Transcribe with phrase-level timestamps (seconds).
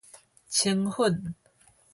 [0.49, 1.35] 清粉